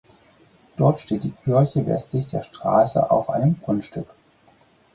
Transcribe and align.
Dort 0.77 0.99
steht 0.99 1.25
die 1.25 1.29
Kirche 1.29 1.85
westlich 1.85 2.25
der 2.25 2.41
Straße 2.41 3.11
auf 3.11 3.29
einem 3.29 3.61
Grundstück. 3.61 4.07